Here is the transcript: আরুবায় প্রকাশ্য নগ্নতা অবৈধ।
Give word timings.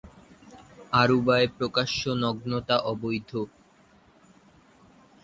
আরুবায় 0.93 1.47
প্রকাশ্য 1.57 2.01
নগ্নতা 2.23 2.77
অবৈধ। 2.83 3.31